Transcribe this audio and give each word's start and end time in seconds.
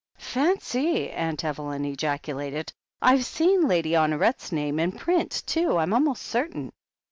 "Fancy!" 0.17 1.11
Aunt 1.11 1.45
Evelyn 1.45 1.85
ejaculated. 1.85 2.73
"I've 3.03 3.23
seen 3.23 3.67
Lady 3.67 3.91
Honoret's 3.91 4.51
name 4.51 4.79
in 4.79 4.93
print, 4.93 5.43
too, 5.45 5.77
I'm 5.77 5.93
almost 5.93 6.23
certain." 6.23 6.71